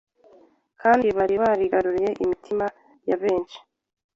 [0.81, 2.65] kandi bari barigaruriye imitima
[3.07, 3.57] ya benshi